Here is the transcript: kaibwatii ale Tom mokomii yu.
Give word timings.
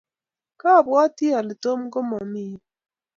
kaibwatii 0.59 1.35
ale 1.39 1.53
Tom 1.63 1.79
mokomii 1.83 2.49
yu. 2.51 2.59